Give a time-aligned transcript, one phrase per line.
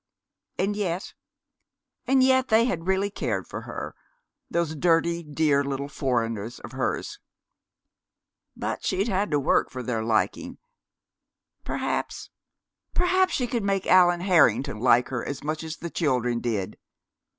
[0.57, 1.13] And yet
[2.07, 3.93] and yet they had really cared for her,
[4.49, 7.19] those dirty, dear little foreigners of hers.
[8.57, 10.57] But she'd had to work for their liking....
[11.63, 12.31] Perhaps
[12.95, 16.79] perhaps she could make Allan Harrington like her as much as the children did.